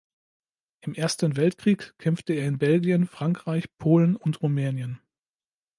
[0.79, 4.99] Im Ersten Weltkrieg kämpfte er in Belgien, Frankreich, Polen und Rumänien.